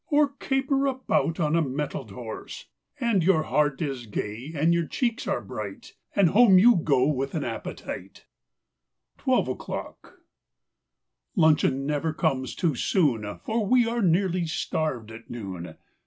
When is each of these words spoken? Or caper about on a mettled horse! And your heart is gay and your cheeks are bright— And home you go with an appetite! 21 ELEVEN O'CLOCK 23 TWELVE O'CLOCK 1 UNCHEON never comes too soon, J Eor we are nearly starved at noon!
Or 0.07 0.29
caper 0.29 0.87
about 0.87 1.39
on 1.39 1.55
a 1.55 1.61
mettled 1.61 2.09
horse! 2.09 2.65
And 2.99 3.23
your 3.23 3.43
heart 3.43 3.83
is 3.83 4.07
gay 4.07 4.51
and 4.55 4.73
your 4.73 4.87
cheeks 4.87 5.27
are 5.27 5.41
bright— 5.41 5.93
And 6.15 6.29
home 6.29 6.57
you 6.57 6.75
go 6.77 7.05
with 7.07 7.35
an 7.35 7.43
appetite! 7.43 8.25
21 9.19 9.37
ELEVEN 9.37 9.51
O'CLOCK 9.53 10.01
23 10.01 10.17
TWELVE 10.17 10.17
O'CLOCK 10.17 10.19
1 11.35 11.51
UNCHEON 11.51 11.85
never 11.85 12.13
comes 12.13 12.55
too 12.55 12.73
soon, 12.73 13.21
J 13.21 13.27
Eor 13.45 13.69
we 13.69 13.85
are 13.85 14.01
nearly 14.01 14.47
starved 14.47 15.11
at 15.11 15.29
noon! 15.29 15.77